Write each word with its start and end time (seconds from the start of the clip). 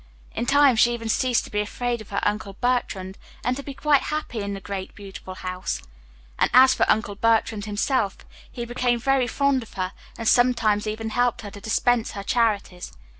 In 0.33 0.47
time 0.47 0.77
she 0.77 0.95
even 0.95 1.09
ceased 1.09 1.43
to 1.45 1.51
be 1.51 1.59
afraid 1.59 2.01
of 2.01 2.09
her 2.09 2.21
Uncle 2.23 2.53
Bertrand, 2.53 3.19
and 3.43 3.55
to 3.55 3.61
be 3.61 3.75
quite 3.75 4.01
happy 4.01 4.39
in 4.39 4.55
the 4.55 4.59
great 4.59 4.95
beautiful 4.95 5.35
house. 5.35 5.79
And 6.39 6.49
as 6.55 6.73
for 6.73 6.89
Uncle 6.89 7.13
Bertrand 7.13 7.65
himself, 7.65 8.17
he 8.51 8.65
became 8.65 8.99
very 8.99 9.27
fond 9.27 9.61
of 9.61 9.73
her, 9.75 9.91
and 10.17 10.27
sometimes 10.27 10.87
even 10.87 11.11
helped 11.11 11.41
her 11.43 11.51
to 11.51 11.61
dispense 11.61 12.13
her 12.13 12.23
charities. 12.23 12.91